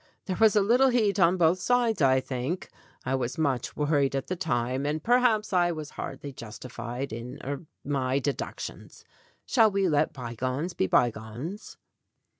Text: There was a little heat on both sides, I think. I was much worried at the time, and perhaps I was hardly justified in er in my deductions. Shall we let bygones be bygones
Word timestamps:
There 0.25 0.35
was 0.37 0.55
a 0.55 0.63
little 0.63 0.89
heat 0.89 1.19
on 1.19 1.37
both 1.37 1.59
sides, 1.59 2.01
I 2.01 2.19
think. 2.21 2.71
I 3.05 3.13
was 3.13 3.37
much 3.37 3.75
worried 3.77 4.15
at 4.15 4.25
the 4.25 4.35
time, 4.35 4.83
and 4.83 5.03
perhaps 5.03 5.53
I 5.53 5.71
was 5.71 5.91
hardly 5.91 6.33
justified 6.33 7.13
in 7.13 7.37
er 7.43 7.53
in 7.53 7.67
my 7.91 8.17
deductions. 8.17 9.05
Shall 9.45 9.69
we 9.69 9.87
let 9.87 10.11
bygones 10.11 10.73
be 10.73 10.87
bygones 10.87 11.77